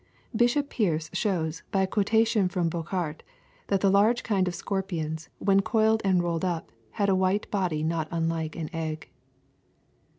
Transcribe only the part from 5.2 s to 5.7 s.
when